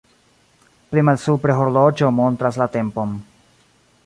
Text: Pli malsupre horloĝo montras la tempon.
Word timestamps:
Pli 0.93 1.03
malsupre 1.09 1.59
horloĝo 1.59 2.11
montras 2.21 2.61
la 2.63 2.71
tempon. 2.79 3.15